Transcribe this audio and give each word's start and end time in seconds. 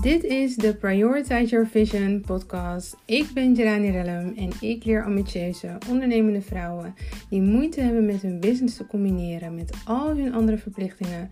Dit 0.00 0.24
is 0.24 0.56
de 0.56 0.74
Prioritize 0.74 1.44
Your 1.44 1.66
Vision 1.66 2.20
podcast. 2.26 2.96
Ik 3.04 3.30
ben 3.34 3.54
Jelani 3.54 3.90
Rellum 3.90 4.34
en 4.36 4.50
ik 4.60 4.84
leer 4.84 5.04
ambitieuze, 5.04 5.78
ondernemende 5.88 6.42
vrouwen 6.42 6.94
die 7.30 7.40
moeite 7.40 7.80
hebben 7.80 8.06
met 8.06 8.22
hun 8.22 8.40
business 8.40 8.76
te 8.76 8.86
combineren 8.86 9.54
met 9.54 9.76
al 9.84 10.08
hun 10.08 10.34
andere 10.34 10.58
verplichtingen, 10.58 11.30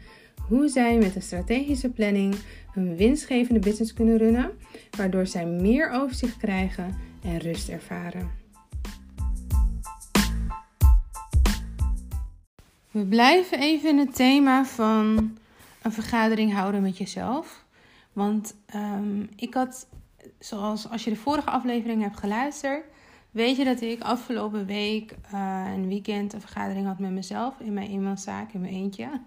hoe 0.49 0.69
zij 0.69 0.99
met 0.99 1.15
een 1.17 1.23
strategische 1.23 1.91
planning 1.91 2.35
hun 2.73 2.97
winstgevende 2.97 3.61
business 3.61 3.93
kunnen 3.93 4.17
runnen, 4.17 4.51
waardoor 4.97 5.27
zij 5.27 5.47
meer 5.47 5.91
overzicht 5.91 6.37
krijgen 6.37 6.97
en 7.25 7.39
rust 7.39 7.69
ervaren. 7.69 8.31
We 12.91 13.05
blijven 13.05 13.61
even 13.61 13.89
in 13.89 13.99
het 13.99 14.15
thema 14.15 14.65
van 14.65 15.37
een 15.83 15.93
vergadering 15.93 16.53
houden 16.53 16.83
met 16.83 16.99
jezelf. 16.99 17.66
Want 18.17 18.57
um, 18.75 19.29
ik 19.37 19.55
had, 19.55 19.89
zoals 20.39 20.91
als 20.91 21.05
je 21.05 21.11
de 21.11 21.17
vorige 21.17 21.51
aflevering 21.51 22.03
hebt 22.03 22.17
geluisterd, 22.17 22.85
weet 23.31 23.57
je 23.57 23.65
dat 23.65 23.81
ik 23.81 24.03
afgelopen 24.03 24.67
week 24.67 25.15
uh, 25.35 25.65
een 25.75 25.89
weekend 25.89 26.33
een 26.33 26.41
vergadering 26.41 26.87
had 26.87 26.99
met 26.99 27.11
mezelf 27.11 27.55
in 27.61 27.73
mijn 27.73 27.91
eenmanszaak, 27.91 28.53
in 28.53 28.61
mijn 28.61 28.73
eentje. 28.73 29.09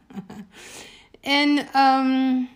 en 1.22 1.80
um, 1.80 2.50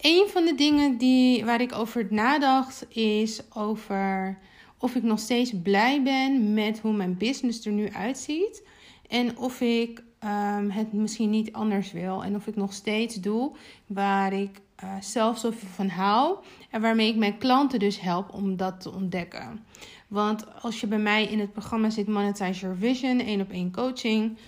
een 0.00 0.26
van 0.28 0.44
de 0.44 0.54
dingen 0.56 0.96
die, 0.96 1.44
waar 1.44 1.60
ik 1.60 1.72
over 1.72 2.06
nadacht 2.10 2.86
is 2.96 3.54
over 3.54 4.38
of 4.78 4.94
ik 4.94 5.02
nog 5.02 5.18
steeds 5.18 5.52
blij 5.62 6.02
ben 6.02 6.54
met 6.54 6.78
hoe 6.78 6.92
mijn 6.92 7.16
business 7.16 7.66
er 7.66 7.72
nu 7.72 7.90
uitziet. 7.90 8.62
En 9.08 9.38
of 9.38 9.60
ik 9.60 10.02
um, 10.24 10.70
het 10.70 10.92
misschien 10.92 11.30
niet 11.30 11.52
anders 11.52 11.92
wil. 11.92 12.24
En 12.24 12.34
of 12.34 12.46
ik 12.46 12.56
nog 12.56 12.72
steeds 12.72 13.14
doe 13.14 13.52
waar 13.86 14.32
ik 14.32 14.60
uh, 14.84 14.90
zelf 15.00 15.38
zoveel 15.38 15.68
van 15.68 15.88
hou. 15.88 16.36
En 16.70 16.80
waarmee 16.80 17.08
ik 17.08 17.16
mijn 17.16 17.38
klanten 17.38 17.78
dus 17.78 18.00
help 18.00 18.32
om 18.32 18.56
dat 18.56 18.80
te 18.80 18.92
ontdekken. 18.92 19.64
Want 20.08 20.62
als 20.62 20.80
je 20.80 20.86
bij 20.86 20.98
mij 20.98 21.24
in 21.24 21.40
het 21.40 21.52
programma 21.52 21.90
zit 21.90 22.08
Monetize 22.08 22.60
Your 22.60 22.76
Vision, 22.76 23.20
één 23.20 23.40
op 23.40 23.50
één 23.50 23.72
coaching. 23.72 24.38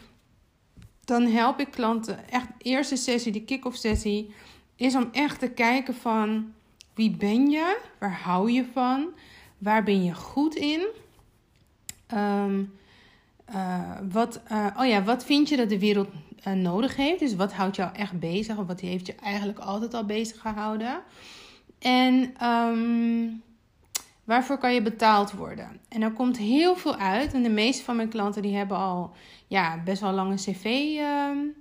Dan 1.05 1.27
help 1.27 1.61
ik 1.61 1.71
klanten 1.71 2.29
echt, 2.29 2.47
de 2.47 2.65
eerste 2.65 2.97
sessie, 2.97 3.33
de 3.33 3.45
kick-off 3.45 3.77
sessie, 3.77 4.35
is 4.77 4.95
om 4.95 5.09
echt 5.13 5.39
te 5.39 5.51
kijken 5.51 5.95
van 5.95 6.53
wie 6.95 7.17
ben 7.17 7.51
je? 7.51 7.79
Waar 7.99 8.21
hou 8.21 8.51
je 8.51 8.65
van? 8.73 9.09
Waar 9.59 9.83
ben 9.83 10.05
je 10.05 10.15
goed 10.15 10.55
in? 10.55 10.87
Um, 12.15 12.73
uh, 13.55 13.81
wat, 14.13 14.41
uh, 14.53 14.67
oh 14.79 14.87
ja, 14.87 15.03
wat 15.03 15.25
vind 15.25 15.49
je 15.49 15.57
dat 15.57 15.69
de 15.69 15.79
wereld 15.79 16.09
uh, 16.47 16.53
nodig 16.53 16.97
heeft? 16.97 17.19
Dus 17.19 17.35
wat 17.35 17.53
houdt 17.53 17.77
jou 17.77 17.95
echt 17.95 18.21
bezig? 18.21 18.57
Of 18.57 18.67
wat 18.67 18.81
heeft 18.81 19.07
je 19.07 19.15
eigenlijk 19.15 19.59
altijd 19.59 19.95
al 19.95 20.05
bezig 20.05 20.41
gehouden? 20.41 21.03
En 21.79 22.35
um, 22.47 23.43
waarvoor 24.25 24.59
kan 24.59 24.75
je 24.75 24.83
betaald 24.83 25.33
worden? 25.33 25.81
En 25.89 26.03
er 26.03 26.13
komt 26.13 26.39
heel 26.39 26.77
veel 26.77 26.97
uit. 26.97 27.35
En 27.35 27.43
de 27.43 27.51
meeste 27.51 27.85
van 27.85 27.97
mijn 27.97 28.09
klanten 28.09 28.43
die 28.43 28.57
hebben 28.57 28.77
al 28.77 29.13
ja, 29.47 29.83
best 29.85 30.01
wel 30.01 30.13
lange 30.13 30.35
cv. 30.35 30.65
Um, 30.65 31.55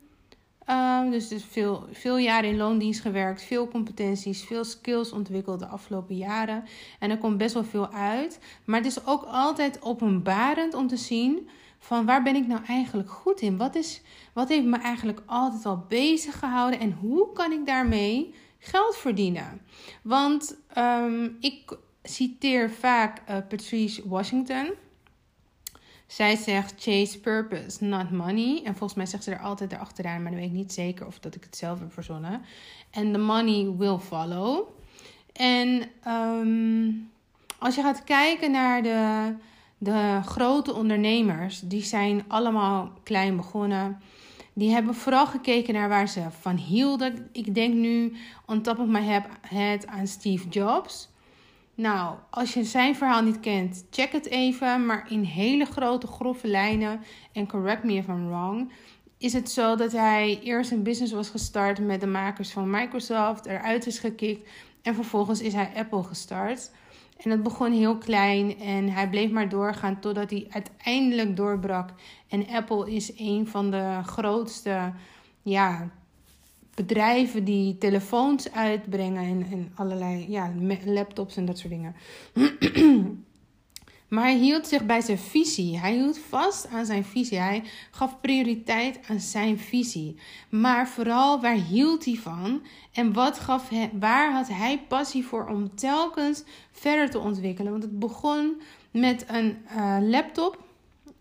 um, 0.75 1.11
dus, 1.11 1.27
dus 1.27 1.43
veel, 1.43 1.87
veel 1.91 2.17
jaren 2.17 2.49
in 2.49 2.57
loondienst 2.57 3.01
gewerkt. 3.01 3.43
Veel 3.43 3.67
competenties, 3.67 4.43
veel 4.43 4.63
skills 4.63 5.11
ontwikkeld 5.11 5.59
de 5.59 5.67
afgelopen 5.67 6.17
jaren. 6.17 6.63
En 6.99 7.09
er 7.09 7.17
komt 7.17 7.37
best 7.37 7.53
wel 7.53 7.63
veel 7.63 7.91
uit. 7.91 8.39
Maar 8.65 8.77
het 8.77 8.87
is 8.87 9.05
ook 9.05 9.23
altijd 9.23 9.81
openbarend 9.81 10.73
om 10.73 10.87
te 10.87 10.97
zien 10.97 11.49
van 11.79 12.05
waar 12.05 12.23
ben 12.23 12.35
ik 12.35 12.47
nou 12.47 12.65
eigenlijk 12.65 13.09
goed 13.09 13.41
in? 13.41 13.57
Wat, 13.57 13.75
is, 13.75 14.01
wat 14.33 14.49
heeft 14.49 14.65
me 14.65 14.77
eigenlijk 14.77 15.21
altijd 15.25 15.65
al 15.65 15.85
bezig 15.87 16.39
gehouden 16.39 16.79
en 16.79 16.91
hoe 16.91 17.33
kan 17.33 17.51
ik 17.51 17.65
daarmee 17.65 18.33
geld 18.57 18.97
verdienen? 18.97 19.61
Want 20.01 20.57
um, 20.77 21.37
ik 21.39 21.77
citeer 22.03 22.71
vaak 22.71 23.21
uh, 23.29 23.37
Patrice 23.49 24.09
Washington. 24.09 24.69
Zij 26.07 26.35
zegt 26.35 26.73
chase 26.77 27.19
purpose, 27.19 27.83
not 27.83 28.11
money. 28.11 28.61
En 28.63 28.75
volgens 28.75 28.93
mij 28.93 29.05
zegt 29.05 29.23
ze 29.23 29.31
er 29.31 29.39
altijd 29.39 29.71
erachteraan, 29.71 30.21
maar 30.21 30.31
dan 30.31 30.39
weet 30.39 30.49
ik 30.49 30.55
niet 30.55 30.73
zeker 30.73 31.05
of 31.05 31.19
dat 31.19 31.35
ik 31.35 31.43
het 31.43 31.57
zelf 31.57 31.79
heb 31.79 31.93
verzonnen. 31.93 32.41
En 32.91 33.11
the 33.11 33.17
money 33.17 33.73
will 33.77 33.97
follow. 33.97 34.67
En 35.33 35.89
um, 36.07 37.09
als 37.59 37.75
je 37.75 37.81
gaat 37.81 38.03
kijken 38.03 38.51
naar 38.51 38.83
de 38.83 39.33
de 39.81 40.19
grote 40.25 40.73
ondernemers, 40.73 41.59
die 41.59 41.83
zijn 41.83 42.23
allemaal 42.27 42.91
klein 43.03 43.35
begonnen. 43.35 44.01
Die 44.53 44.71
hebben 44.71 44.95
vooral 44.95 45.27
gekeken 45.27 45.73
naar 45.73 45.89
waar 45.89 46.07
ze 46.07 46.21
van 46.39 46.55
hielden. 46.55 47.29
Ik 47.31 47.55
denk 47.55 47.73
nu 47.73 48.15
on 48.45 48.61
top 48.61 48.79
of 48.79 48.87
my 48.87 49.23
head 49.41 49.87
aan 49.87 50.07
Steve 50.07 50.47
Jobs. 50.47 51.09
Nou, 51.75 52.15
als 52.29 52.53
je 52.53 52.63
zijn 52.63 52.95
verhaal 52.95 53.21
niet 53.21 53.39
kent, 53.39 53.85
check 53.89 54.11
het 54.11 54.25
even. 54.25 54.85
Maar 54.85 55.05
in 55.09 55.23
hele 55.23 55.65
grote, 55.65 56.07
grove 56.07 56.47
lijnen, 56.47 57.01
en 57.33 57.47
correct 57.47 57.83
me 57.83 57.93
if 57.93 58.07
I'm 58.07 58.27
wrong, 58.27 58.71
is 59.17 59.33
het 59.33 59.51
zo 59.51 59.75
dat 59.75 59.91
hij 59.91 60.39
eerst 60.43 60.71
een 60.71 60.83
business 60.83 61.13
was 61.13 61.29
gestart 61.29 61.79
met 61.79 62.01
de 62.01 62.07
makers 62.07 62.51
van 62.51 62.69
Microsoft, 62.69 63.45
eruit 63.45 63.85
is 63.85 63.99
gekikt 63.99 64.49
en 64.81 64.95
vervolgens 64.95 65.41
is 65.41 65.53
hij 65.53 65.71
Apple 65.75 66.03
gestart. 66.03 66.71
En 67.23 67.31
het 67.31 67.43
begon 67.43 67.71
heel 67.71 67.97
klein 67.97 68.59
en 68.59 68.89
hij 68.89 69.09
bleef 69.09 69.31
maar 69.31 69.49
doorgaan 69.49 69.99
totdat 69.99 70.29
hij 70.29 70.47
uiteindelijk 70.49 71.35
doorbrak. 71.35 71.89
En 72.27 72.47
Apple 72.47 72.91
is 72.91 73.11
een 73.17 73.47
van 73.47 73.71
de 73.71 73.99
grootste 74.03 74.93
ja, 75.41 75.89
bedrijven 76.75 77.43
die 77.43 77.77
telefoons 77.77 78.51
uitbrengen 78.51 79.23
en, 79.23 79.45
en 79.51 79.71
allerlei 79.75 80.25
ja, 80.29 80.53
laptops 80.85 81.37
en 81.37 81.45
dat 81.45 81.57
soort 81.57 81.73
dingen. 81.73 81.95
Maar 84.09 84.23
hij 84.23 84.37
hield 84.37 84.67
zich 84.67 84.85
bij 84.85 85.01
zijn 85.01 85.17
visie. 85.17 85.79
Hij 85.79 85.93
hield 85.93 86.19
vast 86.19 86.67
aan 86.67 86.85
zijn 86.85 87.03
visie. 87.05 87.37
Hij 87.37 87.63
gaf 87.91 88.21
prioriteit 88.21 88.99
aan 89.07 89.19
zijn 89.19 89.59
visie. 89.59 90.15
Maar 90.49 90.87
vooral 90.87 91.41
waar 91.41 91.55
hield 91.55 92.05
hij 92.05 92.15
van? 92.15 92.61
En 92.93 93.13
wat 93.13 93.39
gaf 93.39 93.69
hij, 93.69 93.89
waar 93.93 94.31
had 94.31 94.47
hij 94.47 94.85
passie 94.87 95.25
voor 95.25 95.47
om 95.47 95.75
telkens 95.75 96.43
verder 96.71 97.09
te 97.09 97.19
ontwikkelen? 97.19 97.71
Want 97.71 97.83
het 97.83 97.99
begon 97.99 98.61
met 98.91 99.25
een 99.27 99.57
uh, 99.77 99.97
laptop. 100.01 100.67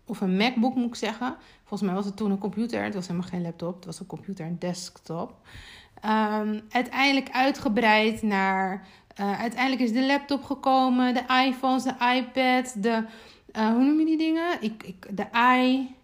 Of 0.05 0.21
een 0.21 0.37
MacBook 0.37 0.75
moet 0.75 0.87
ik 0.87 0.95
zeggen. 0.95 1.35
Volgens 1.59 1.89
mij 1.89 1.93
was 1.93 2.05
het 2.05 2.15
toen 2.17 2.31
een 2.31 2.37
computer. 2.37 2.83
Het 2.83 2.93
was 2.93 3.07
helemaal 3.07 3.29
geen 3.29 3.41
laptop. 3.41 3.75
Het 3.75 3.85
was 3.85 3.99
een 3.99 4.05
computer, 4.05 4.45
een 4.45 4.59
desktop. 4.59 5.33
Um, 6.05 6.61
uiteindelijk 6.69 7.29
uitgebreid 7.31 8.21
naar 8.21 8.87
uh, 9.19 9.39
uiteindelijk 9.39 9.81
is 9.81 9.91
de 9.91 10.05
laptop 10.05 10.43
gekomen, 10.43 11.13
de 11.13 11.43
iPhones, 11.45 11.83
de 11.83 11.93
iPad, 12.15 12.83
de. 12.83 13.03
Uh, 13.55 13.69
hoe 13.69 13.83
noem 13.83 13.99
je 13.99 14.05
die 14.05 14.17
dingen? 14.17 14.57
Ik, 14.61 14.83
ik, 14.83 15.17
de 15.17 15.25
i. 15.57 15.95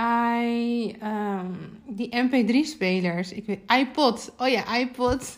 i 0.00 0.96
um, 1.02 1.80
die 1.86 2.08
MP3-spelers. 2.08 3.32
Ik 3.32 3.46
weet, 3.46 3.60
iPod. 3.66 4.34
Oh 4.38 4.48
ja, 4.48 4.76
iPod. 4.76 5.34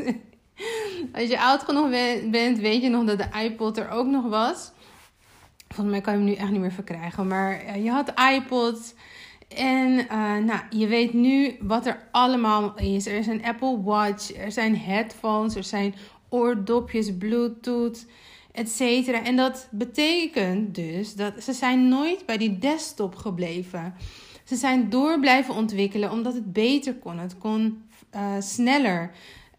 Als 1.15 1.28
je 1.28 1.41
oud 1.41 1.62
genoeg 1.62 1.91
bent, 2.31 2.59
weet 2.59 2.83
je 2.83 2.89
nog 2.89 3.05
dat 3.05 3.19
de 3.19 3.41
iPod 3.43 3.78
er 3.78 3.91
ook 3.91 4.07
nog 4.07 4.28
was. 4.28 4.72
Volgens 5.69 5.91
mij 5.91 6.01
kan 6.01 6.12
je 6.12 6.19
hem 6.19 6.28
nu 6.28 6.34
echt 6.34 6.51
niet 6.51 6.61
meer 6.61 6.72
verkrijgen. 6.72 7.27
Maar 7.27 7.65
uh, 7.65 7.84
je 7.84 7.91
had 7.91 8.12
iPod. 8.34 8.95
En 9.57 9.95
nou, 10.45 10.61
je 10.71 10.87
weet 10.87 11.12
nu 11.12 11.57
wat 11.61 11.87
er 11.87 12.09
allemaal 12.11 12.78
is. 12.78 13.07
Er 13.07 13.15
is 13.15 13.27
een 13.27 13.45
Apple 13.45 13.83
Watch, 13.83 14.37
er 14.37 14.53
zijn 14.53 14.77
headphones, 14.77 15.55
er 15.55 15.65
zijn 15.65 15.95
oordopjes, 16.31 17.17
Bluetooth, 17.17 18.07
etc. 18.53 18.81
En 19.09 19.37
dat 19.37 19.69
betekent 19.71 20.75
dus 20.75 21.15
dat 21.15 21.43
ze 21.43 21.53
zijn 21.53 21.89
nooit 21.89 22.27
bij 22.27 22.37
die 22.37 22.59
desktop 22.59 23.15
gebleven. 23.15 23.95
Ze 24.45 24.57
zijn 24.57 24.91
door 24.91 25.21
blijven 25.21 25.55
ontwikkelen 25.55 26.10
omdat 26.10 26.34
het 26.34 26.53
beter 26.53 26.95
kon. 26.95 27.19
Het 27.19 27.39
kon 27.39 27.83
uh, 28.15 28.34
sneller, 28.41 29.10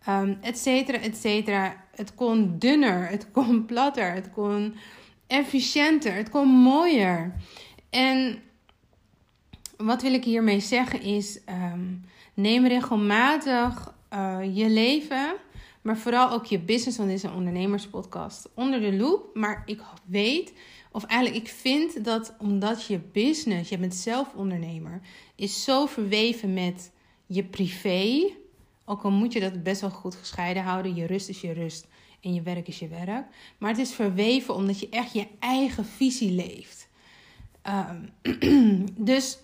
um, 0.09 0.37
et 0.41 0.57
cetera, 0.57 0.97
et 0.97 1.17
cetera. 1.17 1.75
Het 1.95 2.15
kon 2.15 2.55
dunner, 2.59 3.09
het 3.09 3.31
kon 3.31 3.65
platter, 3.71 4.13
het 4.13 4.31
kon 4.31 4.75
efficiënter, 5.27 6.13
het 6.13 6.29
kon 6.29 6.47
mooier. 6.47 7.33
En 7.89 8.41
wat 9.77 10.01
wil 10.01 10.13
ik 10.13 10.23
hiermee 10.23 10.59
zeggen 10.59 11.01
is: 11.01 11.39
um, 11.49 12.05
neem 12.33 12.65
regelmatig 12.65 13.93
uh, 14.13 14.37
je 14.53 14.69
leven 14.69 15.33
maar 15.81 15.97
vooral 15.97 16.31
ook 16.31 16.45
je 16.45 16.59
business, 16.59 16.97
want 16.97 17.09
dit 17.09 17.17
is 17.17 17.23
een 17.23 17.33
ondernemerspodcast, 17.33 18.49
onder 18.53 18.79
de 18.79 18.93
loep. 18.93 19.29
Maar 19.33 19.63
ik 19.65 19.81
weet, 20.05 20.53
of 20.91 21.03
eigenlijk 21.03 21.43
ik 21.43 21.51
vind 21.51 22.05
dat 22.05 22.33
omdat 22.39 22.85
je 22.85 22.99
business, 23.11 23.69
je 23.69 23.77
bent 23.77 23.95
zelf 23.95 24.33
ondernemer, 24.35 25.01
is 25.35 25.63
zo 25.63 25.85
verweven 25.85 26.53
met 26.53 26.91
je 27.25 27.43
privé. 27.43 28.29
Ook 28.85 29.03
al 29.03 29.11
moet 29.11 29.33
je 29.33 29.39
dat 29.39 29.63
best 29.63 29.81
wel 29.81 29.89
goed 29.89 30.15
gescheiden 30.15 30.63
houden. 30.63 30.95
Je 30.95 31.05
rust 31.05 31.29
is 31.29 31.41
je 31.41 31.51
rust 31.51 31.87
en 32.21 32.33
je 32.33 32.41
werk 32.41 32.67
is 32.67 32.79
je 32.79 32.87
werk. 32.87 33.25
Maar 33.57 33.69
het 33.69 33.79
is 33.79 33.93
verweven 33.93 34.55
omdat 34.55 34.79
je 34.79 34.89
echt 34.89 35.13
je 35.13 35.27
eigen 35.39 35.85
visie 35.85 36.31
leeft. 36.31 36.89
Um, 37.67 38.09
dus 39.11 39.39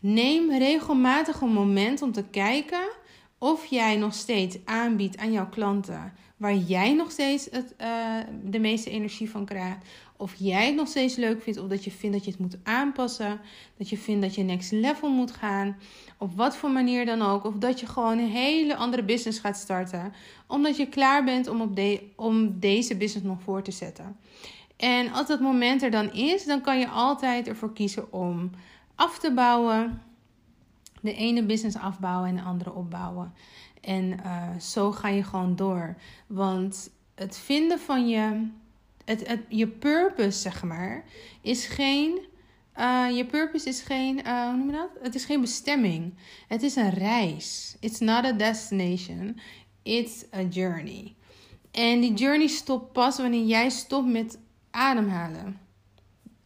neem 0.00 0.50
regelmatig 0.50 1.40
een 1.40 1.52
moment 1.52 2.02
om 2.02 2.12
te 2.12 2.24
kijken 2.24 2.88
of 3.38 3.66
jij 3.66 3.96
nog 3.96 4.14
steeds 4.14 4.56
aanbiedt 4.64 5.16
aan 5.16 5.32
jouw 5.32 5.48
klanten 5.48 6.12
waar 6.38 6.54
jij 6.54 6.94
nog 6.94 7.10
steeds 7.10 7.48
het, 7.50 7.74
uh, 7.80 8.16
de 8.44 8.58
meeste 8.58 8.90
energie 8.90 9.30
van 9.30 9.44
krijgt. 9.44 9.86
Of 10.16 10.34
jij 10.36 10.66
het 10.66 10.74
nog 10.74 10.88
steeds 10.88 11.16
leuk 11.16 11.42
vindt, 11.42 11.60
of 11.60 11.68
dat 11.68 11.84
je 11.84 11.90
vindt 11.90 12.16
dat 12.16 12.24
je 12.24 12.30
het 12.30 12.40
moet 12.40 12.56
aanpassen. 12.62 13.40
Dat 13.76 13.88
je 13.88 13.98
vindt 13.98 14.22
dat 14.22 14.34
je 14.34 14.42
next 14.42 14.72
level 14.72 15.10
moet 15.10 15.30
gaan. 15.30 15.76
Op 16.18 16.36
wat 16.36 16.56
voor 16.56 16.70
manier 16.70 17.06
dan 17.06 17.22
ook. 17.22 17.44
Of 17.44 17.54
dat 17.54 17.80
je 17.80 17.86
gewoon 17.86 18.18
een 18.18 18.28
hele 18.30 18.76
andere 18.76 19.02
business 19.02 19.38
gaat 19.38 19.56
starten. 19.56 20.12
Omdat 20.46 20.76
je 20.76 20.86
klaar 20.86 21.24
bent 21.24 21.48
om, 21.48 21.60
op 21.60 21.76
de, 21.76 22.00
om 22.16 22.60
deze 22.60 22.96
business 22.96 23.26
nog 23.26 23.42
voor 23.42 23.62
te 23.62 23.72
zetten. 23.72 24.16
En 24.76 25.12
als 25.12 25.26
dat 25.26 25.40
moment 25.40 25.82
er 25.82 25.90
dan 25.90 26.12
is, 26.12 26.44
dan 26.44 26.60
kan 26.60 26.78
je 26.78 26.88
altijd 26.88 27.48
ervoor 27.48 27.72
kiezen 27.72 28.12
om 28.12 28.50
af 28.94 29.18
te 29.18 29.32
bouwen. 29.32 30.02
De 31.02 31.14
ene 31.14 31.42
business 31.44 31.76
afbouwen 31.76 32.28
en 32.28 32.36
de 32.36 32.42
andere 32.42 32.72
opbouwen. 32.72 33.32
En 33.80 34.04
uh, 34.04 34.56
zo 34.60 34.92
ga 34.92 35.08
je 35.08 35.22
gewoon 35.22 35.56
door. 35.56 35.96
Want 36.26 36.90
het 37.14 37.36
vinden 37.36 37.78
van 37.78 38.08
je, 38.08 38.48
het, 39.04 39.28
het, 39.28 39.40
je 39.48 39.68
purpose, 39.68 40.38
zeg 40.38 40.62
maar, 40.62 41.04
is 41.40 41.66
geen. 41.66 42.18
Uh, 42.78 43.06
je 43.16 43.26
purpose 43.26 43.68
is 43.68 43.80
geen, 43.80 44.18
uh, 44.26 44.48
hoe 44.48 44.56
noem 44.56 44.66
je 44.66 44.72
dat? 44.72 44.90
Het 45.02 45.14
is 45.14 45.24
geen 45.24 45.40
bestemming. 45.40 46.14
Het 46.48 46.62
is 46.62 46.76
een 46.76 46.90
reis. 46.90 47.76
It's 47.80 47.98
not 47.98 48.24
a 48.24 48.32
destination. 48.32 49.40
It's 49.82 50.24
a 50.34 50.42
journey. 50.42 51.14
En 51.70 52.00
die 52.00 52.14
journey 52.14 52.46
stopt 52.46 52.92
pas 52.92 53.18
wanneer 53.18 53.44
jij 53.44 53.68
stopt 53.70 54.08
met 54.08 54.38
ademhalen. 54.70 55.60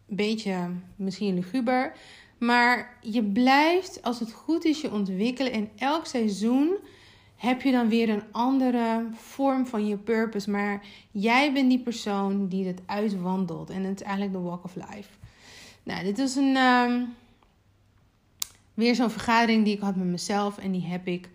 Beetje 0.07 0.71
misschien 0.97 1.35
luguber. 1.35 1.97
Maar 2.43 2.97
je 3.01 3.23
blijft, 3.23 4.03
als 4.03 4.21
het 4.21 4.33
goed 4.33 4.65
is, 4.65 4.81
je 4.81 4.93
ontwikkelen. 4.93 5.53
En 5.53 5.71
elk 5.77 6.07
seizoen 6.07 6.77
heb 7.37 7.63
je 7.63 7.73
dan 7.73 7.89
weer 7.89 8.09
een 8.09 8.23
andere 8.33 9.07
vorm 9.15 9.67
van 9.67 9.87
je 9.87 9.97
purpose. 9.97 10.51
Maar 10.51 10.85
jij 11.11 11.53
bent 11.53 11.69
die 11.69 11.79
persoon 11.79 12.49
die 12.49 12.67
het 12.67 12.81
uitwandelt. 12.87 13.71
En 13.71 13.83
het 13.83 14.01
is 14.01 14.07
eigenlijk 14.07 14.37
de 14.37 14.41
walk 14.43 14.65
of 14.65 14.75
life. 14.75 15.09
Nou, 15.83 16.05
dit 16.05 16.19
is 16.19 16.37
een, 16.37 16.57
um, 16.57 17.15
weer 18.75 18.95
zo'n 18.95 19.11
vergadering 19.11 19.65
die 19.65 19.75
ik 19.75 19.81
had 19.81 19.97
met 19.97 20.07
mezelf. 20.07 20.59
En 20.59 20.73
die 20.73 20.87
heb 20.87 21.07
ik 21.07 21.29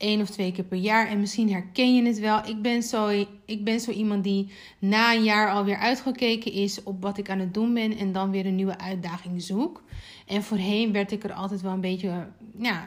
één 0.00 0.20
of 0.20 0.30
twee 0.30 0.52
keer 0.52 0.64
per 0.64 0.78
jaar. 0.78 1.08
En 1.08 1.20
misschien 1.20 1.52
herken 1.52 1.94
je 1.94 2.02
het 2.02 2.18
wel. 2.18 2.46
Ik 2.46 2.62
ben 2.62 2.82
zo, 2.82 3.08
ik 3.44 3.64
ben 3.64 3.80
zo 3.80 3.90
iemand 3.90 4.24
die 4.24 4.52
na 4.78 5.14
een 5.14 5.24
jaar 5.24 5.50
alweer 5.50 5.76
uitgekeken 5.76 6.52
is 6.52 6.82
op 6.82 7.02
wat 7.02 7.18
ik 7.18 7.30
aan 7.30 7.38
het 7.38 7.54
doen 7.54 7.74
ben. 7.74 7.96
En 7.96 8.12
dan 8.12 8.30
weer 8.30 8.46
een 8.46 8.54
nieuwe 8.54 8.78
uitdaging 8.78 9.42
zoek. 9.42 9.82
En 10.26 10.42
voorheen 10.42 10.92
werd 10.92 11.12
ik 11.12 11.24
er 11.24 11.32
altijd 11.32 11.60
wel 11.60 11.72
een 11.72 11.80
beetje 11.80 12.28
ja, 12.58 12.84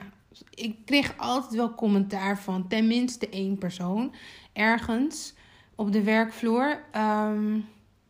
ik 0.49 0.75
kreeg 0.85 1.13
altijd 1.17 1.53
wel 1.55 1.75
commentaar 1.75 2.39
van 2.39 2.67
tenminste 2.67 3.29
één 3.29 3.57
persoon 3.57 4.13
ergens 4.53 5.33
op 5.75 5.91
de 5.91 6.03
werkvloer. 6.03 6.83
Ehm, 6.91 7.59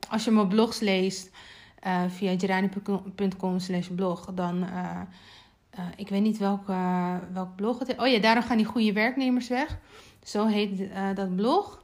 als 0.10 0.24
je 0.24 0.32
mijn 0.32 0.48
blogs 0.48 0.80
leest 0.80 1.32
uh, 1.86 2.04
via 2.08 2.40
gerani.com 2.40 3.60
slash 3.60 3.88
blog, 3.88 4.34
dan... 4.34 4.64
Uh, 4.64 5.02
uh, 5.78 5.86
ik 5.96 6.10
weet 6.10 6.22
niet 6.22 6.38
welke, 6.38 6.76
welk 7.34 7.56
blog 7.56 7.80
het 7.80 7.88
is. 7.88 7.96
Oh 7.96 8.08
ja, 8.08 8.20
daarom 8.20 8.44
gaan 8.44 8.58
die 8.58 8.66
goede 8.66 8.94
werknemers 8.94 9.48
weg. 9.48 9.78
Zo 10.24 10.46
heet 10.46 10.90
dat 11.16 11.36
blog. 11.36 11.84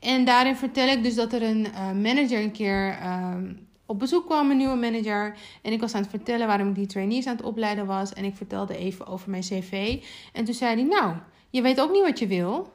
En 0.00 0.24
daarin 0.24 0.56
vertel 0.56 0.88
ik 0.88 1.02
dus 1.02 1.14
dat 1.14 1.32
er 1.32 1.42
een 1.42 1.66
manager 2.00 2.42
een 2.42 2.52
keer 2.52 2.98
ehm, 3.00 3.52
op 3.90 3.98
bezoek 3.98 4.26
kwam 4.26 4.50
een 4.50 4.56
nieuwe 4.56 4.76
manager. 4.76 5.36
En 5.62 5.72
ik 5.72 5.80
was 5.80 5.94
aan 5.94 6.00
het 6.00 6.10
vertellen 6.10 6.46
waarom 6.46 6.68
ik 6.68 6.74
die 6.74 6.86
trainees 6.86 7.26
aan 7.26 7.36
het 7.36 7.44
opleiden 7.44 7.86
was. 7.86 8.12
En 8.12 8.24
ik 8.24 8.36
vertelde 8.36 8.76
even 8.76 9.06
over 9.06 9.30
mijn 9.30 9.42
cv. 9.42 10.02
En 10.32 10.44
toen 10.44 10.54
zei 10.54 10.74
hij, 10.74 10.84
nou, 10.84 11.16
je 11.50 11.62
weet 11.62 11.80
ook 11.80 11.92
niet 11.92 12.02
wat 12.02 12.18
je 12.18 12.26
wil. 12.26 12.72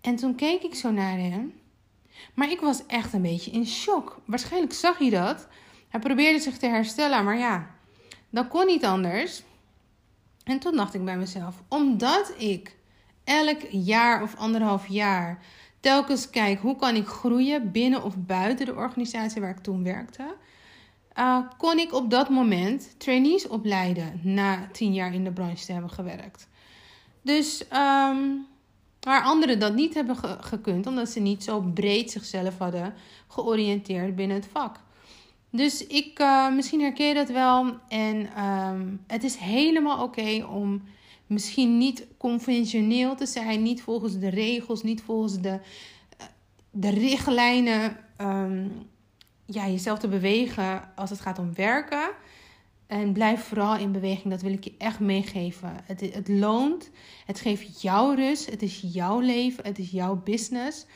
En 0.00 0.16
toen 0.16 0.34
keek 0.34 0.62
ik 0.62 0.74
zo 0.74 0.90
naar 0.90 1.18
hem. 1.18 1.52
Maar 2.34 2.50
ik 2.50 2.60
was 2.60 2.86
echt 2.86 3.12
een 3.12 3.22
beetje 3.22 3.50
in 3.50 3.66
shock. 3.66 4.20
Waarschijnlijk 4.24 4.72
zag 4.72 4.98
hij 4.98 5.10
dat. 5.10 5.48
Hij 5.88 6.00
probeerde 6.00 6.38
zich 6.38 6.58
te 6.58 6.66
herstellen, 6.66 7.24
maar 7.24 7.38
ja, 7.38 7.70
dat 8.30 8.48
kon 8.48 8.66
niet 8.66 8.84
anders. 8.84 9.42
En 10.44 10.58
toen 10.58 10.76
dacht 10.76 10.94
ik 10.94 11.04
bij 11.04 11.16
mezelf, 11.16 11.62
omdat 11.68 12.34
ik 12.38 12.76
elk 13.24 13.60
jaar 13.70 14.22
of 14.22 14.36
anderhalf 14.36 14.86
jaar 14.86 15.42
telkens 15.80 16.30
kijk 16.30 16.60
hoe 16.60 16.76
kan 16.76 16.96
ik 16.96 17.06
groeien 17.06 17.70
binnen 17.70 18.02
of 18.02 18.14
buiten 18.16 18.66
de 18.66 18.74
organisatie 18.74 19.40
waar 19.40 19.50
ik 19.50 19.62
toen 19.62 19.84
werkte. 19.84 20.34
Uh, 21.18 21.38
kon 21.58 21.78
ik 21.78 21.92
op 21.92 22.10
dat 22.10 22.28
moment 22.28 22.94
trainees 22.98 23.48
opleiden 23.48 24.20
na 24.22 24.68
tien 24.72 24.92
jaar 24.92 25.14
in 25.14 25.24
de 25.24 25.32
branche 25.32 25.64
te 25.64 25.72
hebben 25.72 25.90
gewerkt. 25.90 26.48
Dus 27.22 27.62
um, 27.62 28.46
waar 29.00 29.22
anderen 29.22 29.58
dat 29.58 29.74
niet 29.74 29.94
hebben 29.94 30.16
gekund, 30.40 30.86
omdat 30.86 31.08
ze 31.08 31.20
niet 31.20 31.44
zo 31.44 31.60
breed 31.60 32.10
zichzelf 32.10 32.58
hadden 32.58 32.94
georiënteerd 33.28 34.16
binnen 34.16 34.36
het 34.36 34.48
vak. 34.52 34.80
Dus 35.50 35.86
ik, 35.86 36.18
uh, 36.18 36.54
misschien 36.54 36.80
herken 36.80 37.06
je 37.06 37.14
dat 37.14 37.28
wel. 37.28 37.76
En 37.88 38.44
um, 38.44 39.00
het 39.06 39.24
is 39.24 39.36
helemaal 39.36 40.02
oké 40.02 40.44
om 40.44 40.82
misschien 41.26 41.78
niet 41.78 42.06
conventioneel 42.16 43.14
te 43.14 43.26
zijn, 43.26 43.62
niet 43.62 43.82
volgens 43.82 44.18
de 44.18 44.28
regels, 44.28 44.82
niet 44.82 45.02
volgens 45.02 45.40
de, 45.40 45.60
eh, 46.18 46.26
de 46.70 46.90
richtlijnen, 46.90 47.96
um, 48.20 48.72
ja, 49.46 49.66
jezelf 49.68 49.98
te 49.98 50.08
bewegen 50.08 50.94
als 50.96 51.10
het 51.10 51.20
gaat 51.20 51.38
om 51.38 51.54
werken. 51.54 52.10
En 52.86 53.12
blijf 53.12 53.42
vooral 53.42 53.76
in 53.76 53.92
beweging, 53.92 54.32
dat 54.32 54.42
wil 54.42 54.52
ik 54.52 54.64
je 54.64 54.74
echt 54.78 55.00
meegeven. 55.00 55.76
Het, 55.84 56.00
het 56.00 56.28
loont, 56.28 56.90
het 57.26 57.40
geeft 57.40 57.82
jou 57.82 58.14
rust, 58.14 58.50
het 58.50 58.62
is 58.62 58.84
jouw 58.92 59.20
leven, 59.20 59.64
het 59.64 59.78
is 59.78 59.90
jouw 59.90 60.22
business. 60.24 60.86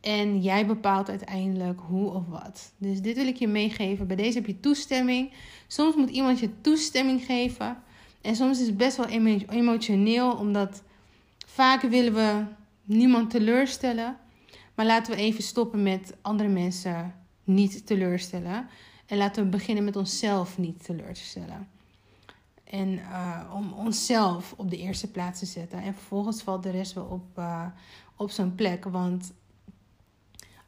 En 0.00 0.40
jij 0.42 0.66
bepaalt 0.66 1.08
uiteindelijk 1.08 1.80
hoe 1.80 2.10
of 2.10 2.26
wat. 2.26 2.72
Dus 2.76 3.00
dit 3.00 3.16
wil 3.16 3.26
ik 3.26 3.36
je 3.36 3.48
meegeven. 3.48 4.06
Bij 4.06 4.16
deze 4.16 4.38
heb 4.38 4.46
je 4.46 4.60
toestemming. 4.60 5.32
Soms 5.66 5.96
moet 5.96 6.10
iemand 6.10 6.38
je 6.38 6.60
toestemming 6.60 7.24
geven. 7.24 7.82
En 8.20 8.36
soms 8.36 8.60
is 8.60 8.66
het 8.66 8.76
best 8.76 8.96
wel 8.96 9.06
emotioneel, 9.48 10.32
omdat 10.32 10.82
vaak 11.46 11.82
willen 11.82 12.14
we 12.14 12.44
niemand 12.84 13.30
teleurstellen. 13.30 14.16
Maar 14.74 14.86
laten 14.86 15.14
we 15.14 15.20
even 15.20 15.42
stoppen 15.42 15.82
met 15.82 16.14
andere 16.20 16.48
mensen 16.48 17.14
niet 17.44 17.86
teleurstellen. 17.86 18.68
En 19.06 19.16
laten 19.16 19.44
we 19.44 19.48
beginnen 19.48 19.84
met 19.84 19.96
onszelf 19.96 20.58
niet 20.58 20.84
teleur 20.84 21.14
te 21.14 21.20
stellen. 21.20 21.68
En 22.64 22.88
uh, 22.88 23.40
om 23.54 23.72
onszelf 23.72 24.54
op 24.56 24.70
de 24.70 24.76
eerste 24.76 25.10
plaats 25.10 25.38
te 25.38 25.46
zetten. 25.46 25.82
En 25.82 25.94
vervolgens 25.94 26.42
valt 26.42 26.62
de 26.62 26.70
rest 26.70 26.92
wel 26.92 27.04
op, 27.04 27.38
uh, 27.38 27.66
op 28.16 28.30
zijn 28.30 28.54
plek. 28.54 28.84
Want 28.84 29.32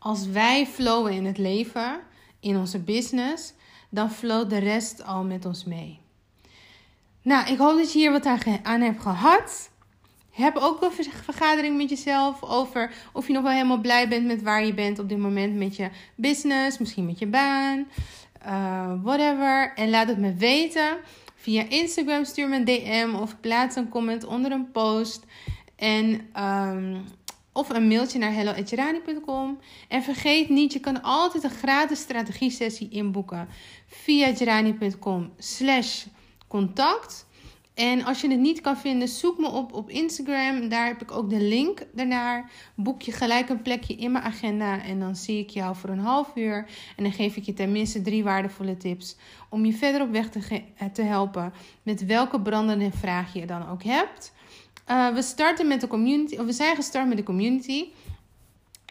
als 0.00 0.26
wij 0.26 0.66
flowen 0.66 1.12
in 1.12 1.24
het 1.24 1.38
leven, 1.38 2.00
in 2.40 2.56
onze 2.56 2.78
business, 2.78 3.52
dan 3.88 4.10
floot 4.10 4.50
de 4.50 4.58
rest 4.58 5.04
al 5.04 5.24
met 5.24 5.44
ons 5.44 5.64
mee. 5.64 6.00
Nou, 7.22 7.50
ik 7.52 7.58
hoop 7.58 7.76
dat 7.76 7.92
je 7.92 7.98
hier 7.98 8.10
wat 8.10 8.26
aan 8.62 8.80
hebt 8.80 9.00
gehad. 9.00 9.70
Heb 10.30 10.56
ook 10.56 10.82
een 10.82 11.04
vergadering 11.22 11.76
met 11.76 11.88
jezelf 11.88 12.42
over 12.42 12.92
of 13.12 13.26
je 13.26 13.32
nog 13.32 13.42
wel 13.42 13.52
helemaal 13.52 13.80
blij 13.80 14.08
bent 14.08 14.26
met 14.26 14.42
waar 14.42 14.64
je 14.64 14.74
bent 14.74 14.98
op 14.98 15.08
dit 15.08 15.18
moment 15.18 15.54
met 15.54 15.76
je 15.76 15.90
business, 16.14 16.78
misschien 16.78 17.06
met 17.06 17.18
je 17.18 17.26
baan, 17.26 17.86
uh, 18.46 18.92
whatever. 19.02 19.72
En 19.74 19.90
laat 19.90 20.08
het 20.08 20.18
me 20.18 20.34
weten 20.34 20.96
via 21.34 21.64
Instagram. 21.68 22.24
Stuur 22.24 22.48
me 22.48 22.56
een 22.56 22.64
DM 22.64 23.14
of 23.14 23.40
plaats 23.40 23.76
een 23.76 23.88
comment 23.88 24.24
onder 24.24 24.52
een 24.52 24.70
post. 24.70 25.24
En 25.76 26.30
um, 26.38 27.04
of 27.52 27.68
een 27.68 27.88
mailtje 27.88 28.18
naar 28.18 28.32
hello.gerani.com. 28.32 29.58
En 29.88 30.02
vergeet 30.02 30.48
niet, 30.48 30.72
je 30.72 30.80
kan 30.80 31.02
altijd 31.02 31.44
een 31.44 31.50
gratis 31.50 32.00
strategie 32.00 32.50
sessie 32.50 32.88
inboeken 32.88 33.48
via 33.86 34.34
gerani.com 34.34 35.32
slash 35.38 36.04
contact. 36.48 37.28
En 37.74 38.04
als 38.04 38.20
je 38.20 38.30
het 38.30 38.40
niet 38.40 38.60
kan 38.60 38.76
vinden, 38.76 39.08
zoek 39.08 39.38
me 39.38 39.48
op 39.48 39.72
op 39.72 39.90
Instagram. 39.90 40.68
Daar 40.68 40.86
heb 40.86 41.02
ik 41.02 41.12
ook 41.12 41.30
de 41.30 41.40
link 41.40 41.86
daarnaar. 41.92 42.50
Boek 42.74 43.02
je 43.02 43.12
gelijk 43.12 43.48
een 43.48 43.62
plekje 43.62 43.94
in 43.94 44.12
mijn 44.12 44.24
agenda. 44.24 44.82
En 44.82 44.98
dan 45.00 45.16
zie 45.16 45.38
ik 45.38 45.50
jou 45.50 45.76
voor 45.76 45.90
een 45.90 45.98
half 45.98 46.32
uur. 46.34 46.68
En 46.96 47.02
dan 47.02 47.12
geef 47.12 47.36
ik 47.36 47.44
je 47.44 47.52
tenminste 47.52 48.02
drie 48.02 48.24
waardevolle 48.24 48.76
tips. 48.76 49.16
Om 49.48 49.64
je 49.64 49.72
verder 49.72 50.02
op 50.02 50.10
weg 50.10 50.28
te, 50.28 50.62
te 50.92 51.02
helpen. 51.02 51.52
Met 51.82 52.06
welke 52.06 52.40
brandende 52.40 52.90
vraag 52.90 53.32
je 53.34 53.46
dan 53.46 53.68
ook 53.68 53.82
hebt. 53.82 54.32
Uh, 54.90 55.14
we 55.14 55.22
starten 55.22 55.66
met 55.66 55.80
de 55.80 55.86
community. 55.86 56.36
Of 56.36 56.44
we 56.44 56.52
zijn 56.52 56.76
gestart 56.76 57.08
met 57.08 57.16
de 57.16 57.22
community. 57.22 57.88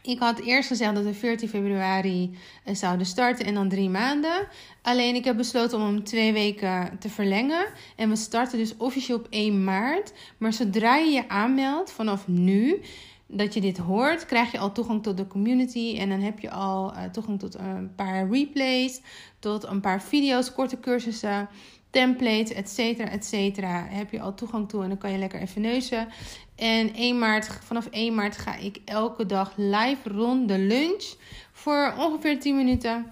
Ik 0.02 0.20
had 0.20 0.40
eerst 0.40 0.68
gezegd 0.68 0.96
dat 0.96 1.04
we 1.04 1.14
14 1.14 1.50
februari 1.50 2.38
eh, 2.64 2.76
zouden 2.76 3.06
starten 3.06 3.46
en 3.46 3.54
dan 3.54 3.70
drie 3.70 3.90
maanden. 3.90 4.48
Alleen 4.82 5.16
ik 5.16 5.26
heb 5.26 5.38
besloten 5.38 5.78
om 5.78 5.86
hem 5.86 6.04
twee 6.04 6.34
weken 6.34 6.98
te 7.00 7.10
verlengen. 7.10 7.66
En 7.96 8.10
we 8.10 8.16
starten 8.16 8.58
dus 8.58 8.78
officieel 8.78 9.18
op 9.18 9.28
1 9.30 9.64
maart. 9.64 10.14
Maar 10.38 10.54
zodra 10.54 10.96
je 10.96 11.12
je 11.12 11.30
aanmeldt 11.30 11.92
vanaf 11.92 12.28
nu, 12.28 12.82
dat 13.28 13.54
je 13.54 13.62
dit 13.62 13.78
hoort, 13.78 14.26
krijg 14.26 14.52
je 14.52 14.60
al 14.60 14.72
toegang 14.72 15.04
tot 15.04 15.18
de 15.18 15.28
community. 15.28 15.96
En 15.98 16.10
dan 16.10 16.20
heb 16.20 16.40
je 16.40 16.52
al 16.52 16.94
uh, 16.94 17.04
toegang 17.04 17.40
tot 17.40 17.56
een 17.56 17.96
paar 17.96 18.30
replays, 18.30 19.02
tot 19.40 19.64
een 19.64 19.82
paar 19.82 20.02
video's, 20.02 20.54
korte 20.54 20.80
cursussen. 20.80 21.50
Templates, 21.90 22.54
et 22.54 22.70
cetera, 22.70 23.10
et 23.10 23.26
cetera. 23.26 23.86
Heb 23.90 24.12
je 24.12 24.22
al 24.22 24.34
toegang 24.34 24.70
toe 24.70 24.84
en 24.84 24.90
dan 24.90 24.98
kan 24.98 25.12
je 25.12 25.18
lekker 25.18 25.40
even 25.40 25.62
neuzen. 25.62 26.08
En 26.56 26.94
1 26.94 27.20
maart, 27.20 27.48
vanaf 27.64 27.86
1 27.86 28.16
maart 28.16 28.38
ga 28.38 28.56
ik 28.56 28.82
elke 28.86 29.26
dag 29.26 29.54
live 29.56 30.10
rond 30.10 30.48
de 30.48 30.58
lunch 30.58 31.16
voor 31.52 31.94
ongeveer 31.98 32.40
10 32.40 32.56
minuten. 32.56 33.12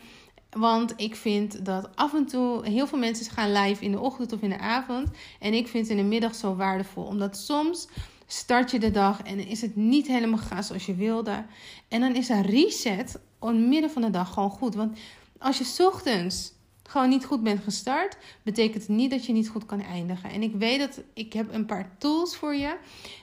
Want 0.50 0.94
ik 0.96 1.16
vind 1.16 1.66
dat 1.66 1.96
af 1.96 2.14
en 2.14 2.26
toe 2.26 2.68
heel 2.68 2.88
veel 2.88 3.00
mensen 3.00 3.32
gaan 3.32 3.52
live 3.52 3.84
in 3.84 3.92
de 3.92 4.00
ochtend 4.00 4.34
of 4.34 4.42
in 4.42 4.50
de 4.50 4.60
avond. 4.60 5.10
En 5.40 5.54
ik 5.54 5.68
vind 5.68 5.90
in 5.90 5.98
de 5.98 6.04
middag 6.04 6.36
zo 6.36 6.56
waardevol. 6.56 7.04
Omdat 7.04 7.38
soms 7.38 7.88
start 8.28 8.72
je 8.72 8.80
de 8.80 8.92
dag 8.92 9.22
en 9.22 9.48
is 9.48 9.62
het 9.62 9.76
niet 9.76 10.08
helemaal 10.08 10.38
gegaan 10.38 10.64
zoals 10.64 10.86
je 10.86 10.96
wilde. 10.96 11.46
En 11.88 12.00
dan 12.02 12.16
is 12.16 12.30
een 12.30 12.42
reset 12.42 13.20
in 13.42 13.48
het 13.48 13.58
midden 13.58 13.92
van 13.92 14.02
de 14.02 14.10
dag 14.10 14.34
gewoon 14.34 14.50
goed. 14.50 14.76
Want 14.76 14.98
als 15.38 15.58
je 15.58 15.86
ochtends 15.86 16.54
gewoon 16.88 17.10
niet 17.10 17.26
goed 17.26 17.44
bent 17.44 17.64
gestart, 17.64 18.18
betekent 18.44 18.88
niet 18.88 19.12
dat 19.12 19.26
je 19.26 19.34
niet 19.34 19.50
goed 19.50 19.66
kan 19.66 19.82
eindigen. 19.82 20.30
En 20.30 20.42
ik 20.42 20.56
weet 20.56 20.80
dat 20.80 21.02
ik 21.14 21.34
heb 21.34 21.54
een 21.54 21.66
paar 21.66 21.96
tools 21.98 22.36
voor 22.36 22.56
je. 22.56 22.78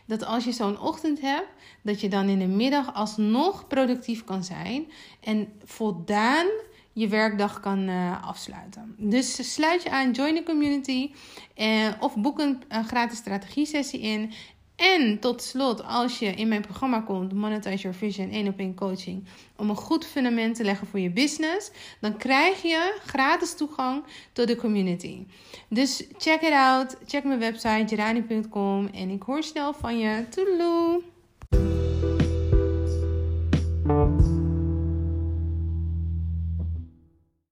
Dat 0.07 0.25
als 0.25 0.45
je 0.45 0.53
zo'n 0.53 0.81
ochtend 0.81 1.21
hebt, 1.21 1.49
dat 1.83 2.01
je 2.01 2.09
dan 2.09 2.29
in 2.29 2.39
de 2.39 2.47
middag 2.47 2.95
alsnog 2.95 3.67
productief 3.67 4.25
kan 4.25 4.45
zijn. 4.45 4.87
En 5.21 5.53
voldaan 5.65 6.47
je 6.95 7.09
werkdag 7.09 7.61
kan 7.61 7.89
uh, 7.89 8.29
afsluiten. 8.29 8.95
Dus 8.99 9.55
sluit 9.55 9.83
je 9.83 9.91
aan, 9.91 10.11
join 10.11 10.35
de 10.35 10.43
community 10.43 11.11
uh, 11.57 11.93
of 12.01 12.17
boek 12.17 12.39
een, 12.39 12.63
een 12.69 12.85
gratis 12.85 13.19
strategie 13.19 13.67
sessie 13.67 14.01
in. 14.01 14.33
En 14.77 15.19
tot 15.19 15.43
slot, 15.43 15.85
als 15.85 16.19
je 16.19 16.27
in 16.27 16.49
mijn 16.49 16.63
programma 16.63 17.01
komt, 17.01 17.33
Monetize 17.33 17.83
Your 17.83 17.97
Vision 17.97 18.31
1 18.31 18.49
op 18.49 18.59
1 18.59 18.75
coaching, 18.75 19.25
om 19.57 19.71
een 19.71 19.77
goed 19.77 20.07
fundament 20.07 20.57
te 20.57 20.65
leggen 20.65 20.87
voor 20.87 21.01
je 21.01 21.11
business, 21.11 21.71
dan 22.01 22.17
krijg 22.17 22.63
je 22.63 22.99
gratis 23.07 23.55
toegang 23.55 24.05
tot 24.33 24.47
de 24.47 24.57
community. 24.57 25.27
Dus 25.69 26.05
check 26.19 26.41
it 26.41 26.53
out, 26.53 26.97
check 27.07 27.25
mijn 27.25 27.39
website 27.39 27.85
gerani.com 27.87 28.87
en 28.87 29.11
ik 29.11 29.23
hoor 29.23 29.43
snel 29.43 29.73
van 29.73 29.99
je. 29.99 30.25
Toedeloe! 30.31 31.03